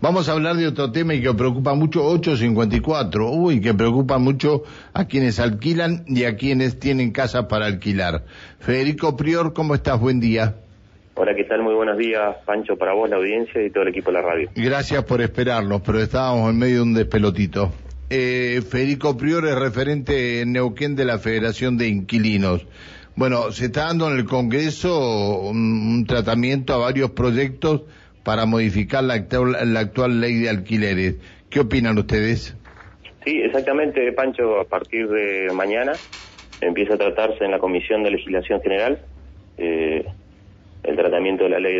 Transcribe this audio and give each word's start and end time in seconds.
Vamos 0.00 0.28
a 0.28 0.32
hablar 0.32 0.54
de 0.54 0.68
otro 0.68 0.92
tema 0.92 1.14
y 1.14 1.20
que 1.20 1.34
preocupa 1.34 1.74
mucho, 1.74 2.04
854, 2.04 3.32
uy, 3.32 3.60
que 3.60 3.74
preocupa 3.74 4.18
mucho 4.18 4.62
a 4.92 5.06
quienes 5.06 5.40
alquilan 5.40 6.04
y 6.06 6.22
a 6.22 6.36
quienes 6.36 6.78
tienen 6.78 7.10
casa 7.10 7.48
para 7.48 7.66
alquilar. 7.66 8.22
Federico 8.60 9.16
Prior, 9.16 9.52
¿cómo 9.52 9.74
estás? 9.74 9.98
Buen 10.00 10.20
día. 10.20 10.54
Hola, 11.16 11.34
¿qué 11.34 11.42
tal? 11.42 11.62
Muy 11.64 11.74
buenos 11.74 11.98
días, 11.98 12.36
Pancho, 12.46 12.76
para 12.76 12.92
vos, 12.92 13.10
la 13.10 13.16
audiencia 13.16 13.60
y 13.60 13.70
todo 13.70 13.82
el 13.82 13.88
equipo 13.88 14.12
de 14.12 14.18
la 14.18 14.22
radio. 14.22 14.48
Gracias 14.54 15.02
por 15.02 15.20
esperarnos, 15.20 15.80
pero 15.80 15.98
estábamos 15.98 16.48
en 16.48 16.58
medio 16.58 16.76
de 16.76 16.82
un 16.82 16.94
despelotito. 16.94 17.72
Eh, 18.08 18.62
Federico 18.62 19.16
Prior 19.16 19.48
es 19.48 19.56
referente 19.56 20.42
en 20.42 20.52
Neuquén 20.52 20.94
de 20.94 21.06
la 21.06 21.18
Federación 21.18 21.76
de 21.76 21.88
Inquilinos. 21.88 22.64
Bueno, 23.16 23.50
se 23.50 23.64
está 23.64 23.86
dando 23.86 24.08
en 24.08 24.16
el 24.16 24.26
Congreso 24.26 25.40
un, 25.40 26.06
tratamiento 26.06 26.72
a 26.72 26.76
varios 26.76 27.10
proyectos 27.10 27.82
para 28.28 28.44
modificar 28.44 29.02
la 29.04 29.14
actual, 29.14 30.20
ley 30.20 30.34
de 30.34 30.50
alquileres. 30.50 31.16
¿Qué 31.48 31.60
opinan 31.60 31.96
ustedes? 31.96 32.54
Sí, 33.24 33.40
exactamente, 33.40 34.12
Pancho, 34.12 34.60
a 34.60 34.64
partir 34.64 35.08
de 35.08 35.48
mañana 35.54 35.92
empieza 36.60 36.92
a 36.92 36.98
tratarse 36.98 37.46
en 37.46 37.52
la 37.52 37.58
Comisión 37.58 38.02
de 38.02 38.10
Legislación 38.10 38.60
General 38.60 38.98
eh, 39.56 40.04
el 40.82 40.96
tratamiento 40.96 41.44
de 41.44 41.50
la 41.50 41.58
ley 41.58 41.78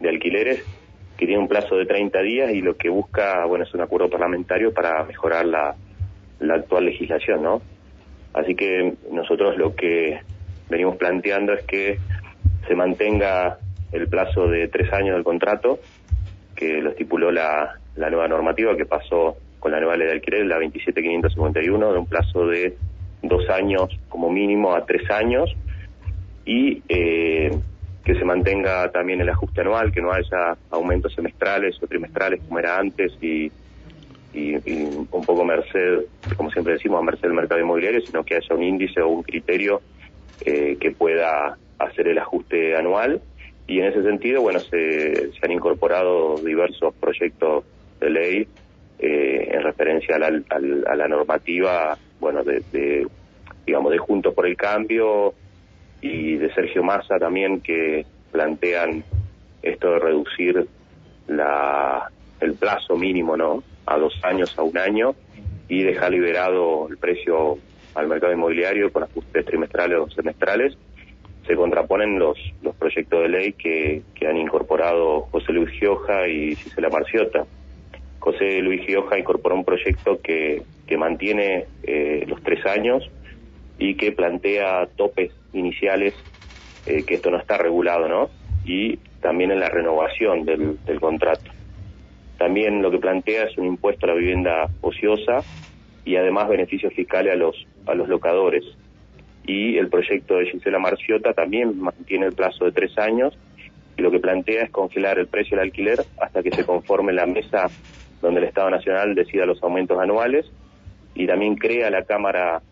de, 0.00 0.08
alquileres, 0.08 0.64
que 1.18 1.26
tiene 1.26 1.42
un 1.42 1.48
plazo 1.48 1.76
de 1.76 1.84
30 1.84 2.22
días 2.22 2.50
y 2.52 2.62
lo 2.62 2.74
que 2.74 2.88
busca, 2.88 3.44
bueno, 3.44 3.64
es 3.64 3.74
un 3.74 3.82
acuerdo 3.82 4.08
parlamentario 4.08 4.72
para 4.72 5.04
mejorar 5.04 5.44
la, 5.44 5.76
la 6.40 6.54
actual 6.54 6.86
legislación, 6.86 7.42
¿no? 7.42 7.60
Así 8.32 8.54
que 8.54 8.94
nosotros 9.10 9.58
lo 9.58 9.74
que 9.76 10.20
venimos 10.70 10.96
planteando 10.96 11.52
es 11.52 11.66
que 11.66 11.98
se 12.66 12.74
mantenga 12.74 13.58
el 13.92 14.08
plazo 14.08 14.48
de 14.48 14.68
tres 14.68 14.92
años 14.92 15.14
del 15.14 15.24
contrato, 15.24 15.78
que 16.56 16.80
lo 16.80 16.90
estipuló 16.90 17.30
la, 17.30 17.78
la 17.96 18.10
nueva 18.10 18.28
normativa 18.28 18.76
que 18.76 18.86
pasó 18.86 19.36
con 19.58 19.72
la 19.72 19.80
nueva 19.80 19.96
ley 19.96 20.08
de 20.08 20.14
alquiler, 20.14 20.46
la 20.46 20.56
27551, 20.56 21.92
de 21.92 21.98
un 21.98 22.06
plazo 22.06 22.46
de 22.46 22.76
dos 23.22 23.48
años 23.48 23.88
como 24.08 24.30
mínimo 24.30 24.74
a 24.74 24.84
tres 24.84 25.08
años, 25.10 25.54
y 26.44 26.82
eh, 26.88 27.56
que 28.04 28.14
se 28.14 28.24
mantenga 28.24 28.90
también 28.90 29.20
el 29.20 29.28
ajuste 29.28 29.60
anual, 29.60 29.92
que 29.92 30.00
no 30.00 30.12
haya 30.12 30.56
aumentos 30.70 31.14
semestrales 31.14 31.80
o 31.80 31.86
trimestrales 31.86 32.40
como 32.42 32.58
era 32.58 32.78
antes 32.78 33.12
y, 33.20 33.52
y, 34.34 34.54
un 34.56 35.06
poco 35.24 35.44
merced, 35.44 36.00
como 36.36 36.50
siempre 36.50 36.74
decimos, 36.74 36.98
a 36.98 37.04
merced 37.04 37.22
del 37.22 37.34
mercado 37.34 37.60
inmobiliario, 37.60 38.00
sino 38.00 38.24
que 38.24 38.36
haya 38.36 38.54
un 38.54 38.62
índice 38.62 39.00
o 39.00 39.08
un 39.08 39.22
criterio 39.22 39.80
eh, 40.44 40.76
que 40.80 40.90
pueda 40.90 41.56
hacer 41.78 42.08
el 42.08 42.18
ajuste 42.18 42.76
anual. 42.76 43.20
Y 43.66 43.80
en 43.80 43.86
ese 43.86 44.02
sentido, 44.02 44.42
bueno, 44.42 44.58
se, 44.60 45.32
se 45.32 45.38
han 45.42 45.52
incorporado 45.52 46.36
diversos 46.36 46.94
proyectos 46.94 47.64
de 48.00 48.10
ley 48.10 48.48
eh, 48.98 49.48
en 49.52 49.62
referencia 49.62 50.16
a 50.16 50.18
la, 50.18 50.42
a 50.86 50.96
la, 50.96 51.08
normativa, 51.08 51.96
bueno, 52.20 52.42
de, 52.42 53.06
digamos, 53.66 53.92
de 53.92 53.98
Juntos 53.98 54.34
por 54.34 54.46
el 54.46 54.56
Cambio 54.56 55.34
y 56.00 56.36
de 56.36 56.52
Sergio 56.54 56.82
Massa 56.82 57.18
también, 57.18 57.60
que 57.60 58.04
plantean 58.30 59.04
esto 59.62 59.92
de 59.92 59.98
reducir 59.98 60.66
la, 61.28 62.10
el 62.40 62.54
plazo 62.54 62.96
mínimo, 62.96 63.36
¿no? 63.36 63.62
A 63.86 63.96
dos 63.96 64.14
años, 64.22 64.56
a 64.58 64.62
un 64.62 64.76
año, 64.78 65.14
y 65.68 65.82
dejar 65.82 66.12
liberado 66.12 66.88
el 66.88 66.98
precio 66.98 67.58
al 67.94 68.08
mercado 68.08 68.32
inmobiliario 68.32 68.92
con 68.92 69.02
ajustes 69.02 69.44
trimestrales 69.44 69.98
o 69.98 70.10
semestrales, 70.10 70.76
se 71.46 71.56
contraponen 71.56 72.18
los, 72.18 72.38
los 72.62 72.74
proyectos 72.76 73.22
de 73.22 73.28
ley 73.28 73.52
que, 73.52 74.02
que 74.14 74.28
han 74.28 74.36
incorporado 74.36 75.22
José 75.32 75.52
Luis 75.52 75.70
Gioja 75.70 76.28
y 76.28 76.54
Cisela 76.54 76.88
Marciota. 76.88 77.44
José 78.20 78.60
Luis 78.62 78.86
Gioja 78.86 79.18
incorporó 79.18 79.56
un 79.56 79.64
proyecto 79.64 80.20
que, 80.22 80.62
que 80.86 80.96
mantiene 80.96 81.66
eh, 81.82 82.24
los 82.28 82.40
tres 82.42 82.64
años 82.66 83.10
y 83.78 83.96
que 83.96 84.12
plantea 84.12 84.86
topes 84.94 85.32
iniciales, 85.52 86.14
eh, 86.86 87.02
que 87.04 87.14
esto 87.14 87.30
no 87.30 87.38
está 87.38 87.58
regulado, 87.58 88.08
¿no? 88.08 88.30
Y 88.64 88.98
también 89.20 89.50
en 89.50 89.58
la 89.58 89.68
renovación 89.68 90.44
del, 90.44 90.78
del 90.84 91.00
contrato. 91.00 91.50
También 92.38 92.82
lo 92.82 92.90
que 92.92 92.98
plantea 92.98 93.44
es 93.44 93.58
un 93.58 93.66
impuesto 93.66 94.06
a 94.06 94.10
la 94.10 94.14
vivienda 94.14 94.68
ociosa 94.80 95.40
y 96.04 96.16
además 96.16 96.48
beneficios 96.48 96.92
fiscales 96.94 97.32
a 97.32 97.36
los, 97.36 97.66
a 97.86 97.94
los 97.94 98.08
locadores. 98.08 98.64
Y 99.44 99.76
el 99.76 99.88
proyecto 99.88 100.36
de 100.36 100.46
Gisela 100.46 100.78
Marciota 100.78 101.32
también 101.32 101.80
mantiene 101.80 102.26
el 102.26 102.32
plazo 102.32 102.64
de 102.64 102.72
tres 102.72 102.96
años 102.98 103.36
y 103.96 104.02
lo 104.02 104.10
que 104.10 104.20
plantea 104.20 104.64
es 104.64 104.70
congelar 104.70 105.18
el 105.18 105.26
precio 105.26 105.56
del 105.56 105.66
alquiler 105.66 106.00
hasta 106.20 106.42
que 106.42 106.52
se 106.52 106.64
conforme 106.64 107.12
la 107.12 107.26
mesa 107.26 107.66
donde 108.20 108.40
el 108.40 108.46
Estado 108.46 108.70
Nacional 108.70 109.14
decida 109.14 109.44
los 109.44 109.62
aumentos 109.62 109.98
anuales 109.98 110.46
y 111.14 111.26
también 111.26 111.56
crea 111.56 111.90
la 111.90 112.04
Cámara 112.04 112.62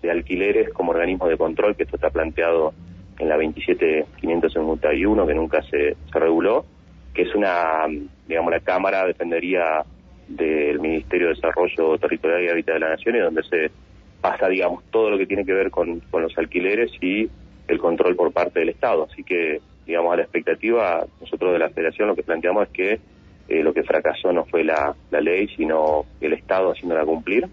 de 0.00 0.10
Alquileres 0.10 0.72
como 0.72 0.92
organismo 0.92 1.28
de 1.28 1.36
control, 1.36 1.76
que 1.76 1.82
esto 1.82 1.96
está 1.96 2.10
planteado 2.10 2.72
en 3.18 3.28
la 3.28 3.36
27551, 3.36 5.26
que 5.26 5.34
nunca 5.34 5.62
se, 5.62 5.96
se 6.10 6.18
reguló, 6.18 6.64
que 7.12 7.22
es 7.22 7.34
una, 7.34 7.86
digamos, 8.26 8.50
la 8.50 8.60
Cámara 8.60 9.04
dependería 9.04 9.84
del 10.26 10.80
Ministerio 10.80 11.28
de 11.28 11.34
Desarrollo 11.34 11.98
Territorial 11.98 12.44
y 12.44 12.48
Hábitat 12.48 12.74
de 12.74 12.80
la 12.80 12.90
Nación, 12.90 13.16
y 13.16 13.18
donde 13.18 13.42
se 13.42 13.70
pasa, 14.20 14.48
digamos, 14.48 14.84
todo 14.90 15.10
lo 15.10 15.18
que 15.18 15.26
tiene 15.26 15.44
que 15.44 15.52
ver 15.52 15.70
con, 15.70 16.00
con 16.10 16.22
los 16.22 16.36
alquileres 16.36 16.90
y 17.00 17.28
el 17.68 17.78
control 17.78 18.16
por 18.16 18.32
parte 18.32 18.60
del 18.60 18.70
Estado. 18.70 19.08
Así 19.10 19.22
que, 19.22 19.60
digamos, 19.86 20.12
a 20.12 20.16
la 20.16 20.22
expectativa, 20.22 21.06
nosotros 21.20 21.52
de 21.52 21.58
la 21.58 21.70
Federación 21.70 22.08
lo 22.08 22.16
que 22.16 22.22
planteamos 22.22 22.64
es 22.64 22.68
que 22.70 23.00
eh, 23.48 23.62
lo 23.62 23.72
que 23.72 23.82
fracasó 23.82 24.32
no 24.32 24.44
fue 24.44 24.64
la, 24.64 24.94
la 25.10 25.20
ley, 25.20 25.48
sino 25.56 26.04
el 26.20 26.32
Estado 26.32 26.72
haciéndola 26.72 27.04
cumplir, 27.04 27.46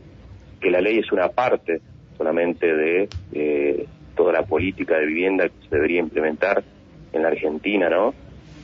que 0.60 0.72
la 0.72 0.82
ley 0.82 1.00
es 1.00 1.12
una 1.12 1.30
parte 1.30 1.82
solamente 2.18 2.74
de 2.74 3.10
eh, 3.34 3.86
toda 4.16 4.34
la 4.34 4.44
política 4.44 4.98
de 4.98 5.06
vivienda 5.06 5.48
que 5.48 5.68
se 5.70 5.76
debería 5.76 6.00
implementar 6.00 6.64
en 7.14 7.22
la 7.22 7.30
Argentina, 7.30 7.90
¿no? 7.90 8.14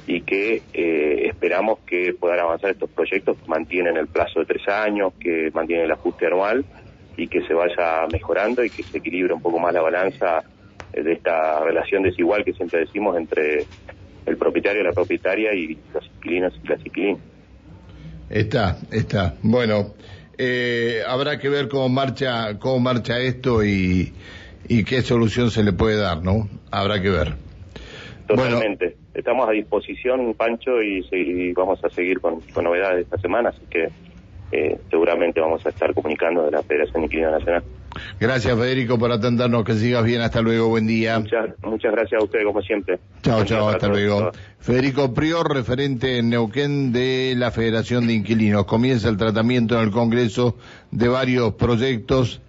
y 0.06 0.22
que 0.22 0.62
eh, 0.74 1.28
esperamos 1.30 1.80
que 1.88 2.14
puedan 2.14 2.40
avanzar 2.40 2.72
estos 2.72 2.90
proyectos 2.90 3.38
que 3.38 3.48
mantienen 3.48 3.96
el 3.96 4.08
plazo 4.08 4.42
de 4.42 4.46
tres 4.46 4.68
años, 4.68 5.14
que 5.18 5.50
mantienen 5.54 5.86
el 5.86 5.92
ajuste 5.92 6.28
anual 6.28 6.66
y 7.18 7.28
que 7.28 7.46
se 7.46 7.54
vaya 7.54 8.08
mejorando 8.12 8.64
y 8.64 8.70
que 8.70 8.84
se 8.84 8.98
equilibre 8.98 9.34
un 9.34 9.42
poco 9.42 9.60
más 9.60 9.74
la 9.74 9.82
balanza 9.82 10.44
de 10.92 11.14
esta 11.14 11.64
relación 11.64 12.04
desigual 12.04 12.44
que 12.44 12.54
siempre 12.54 12.82
decimos 12.82 13.18
entre 13.18 13.66
el 14.26 14.38
propietario, 14.38 14.84
la 14.84 14.92
propietaria 14.92 15.54
y 15.54 15.78
los 15.94 16.06
inquilinos 16.06 16.54
y 16.64 16.68
las 16.68 16.86
inquilinas. 16.86 17.22
Está, 18.30 18.78
está. 18.92 19.36
Bueno, 19.42 19.94
eh, 20.38 21.02
habrá 21.08 21.40
que 21.40 21.50
ver 21.50 21.68
cómo 21.68 21.90
marcha, 21.90 22.58
cómo 22.60 22.80
marcha 22.80 23.20
esto 23.20 23.64
y, 23.64 24.14
y 24.68 24.84
qué 24.84 25.02
solución 25.02 25.52
se 25.52 25.64
le 25.64 25.74
puede 25.74 25.98
dar, 25.98 26.24
¿no? 26.24 26.48
Habrá 26.72 27.02
que 27.02 27.10
ver. 27.10 27.34
Totalmente 28.28 29.04
estamos 29.14 29.48
a 29.48 29.52
disposición, 29.52 30.34
Pancho, 30.34 30.82
y, 30.82 31.54
vamos 31.54 31.84
a 31.84 31.90
seguir 31.90 32.20
con, 32.20 32.40
novedades 32.64 33.04
esta 33.04 33.18
semana, 33.18 33.50
así 33.50 33.62
que 33.70 33.90
eh, 34.56 34.78
seguramente 34.92 35.42
vamos 35.42 35.66
a 35.66 35.70
estar 35.70 35.92
comunicando 35.96 36.44
de 36.44 36.52
la 36.52 36.62
Federación 36.62 37.04
Inquilina 37.04 37.32
Nacional. 37.32 37.64
Gracias, 38.20 38.56
Federico, 38.56 39.00
por 39.00 39.12
atendernos. 39.12 39.64
Que 39.64 39.74
sigas 39.74 40.04
bien. 40.04 40.22
Hasta 40.22 40.42
luego. 40.42 40.70
Buen 40.70 40.86
día. 40.86 41.20
Muchas, 41.20 41.50
muchas 41.64 41.92
gracias 41.92 42.22
a 42.22 42.24
usted, 42.24 42.44
como 42.44 42.62
siempre. 42.62 43.00
Chao, 43.24 43.44
chao. 43.46 43.70
Hasta 43.70 43.88
luego. 43.88 44.32
Federico 44.60 45.12
Prior, 45.14 45.52
referente 45.52 46.20
en 46.20 46.30
Neuquén 46.30 46.92
de 46.92 47.34
la 47.36 47.50
Federación 47.50 48.06
de 48.06 48.14
Inquilinos. 48.14 48.66
Comienza 48.66 49.10
el 49.10 49.18
tratamiento 49.18 49.76
en 49.76 49.86
el 49.86 49.92
Congreso 49.92 50.56
de 50.92 51.08
varios 51.08 51.56
proyectos 51.56 52.40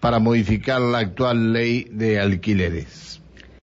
para 0.00 0.18
modificar 0.18 0.80
la 0.80 1.00
actual 1.00 1.52
ley 1.52 1.86
de 1.90 2.20
alquileres. 2.20 3.19